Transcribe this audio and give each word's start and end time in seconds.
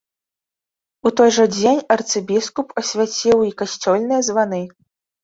У 1.07 1.11
той 1.19 1.29
жа 1.35 1.43
дзень 1.55 1.81
арцыбіскуп 1.95 2.67
асвяціў 2.83 3.45
і 3.49 3.53
касцёльныя 3.61 4.21
званы. 4.31 4.63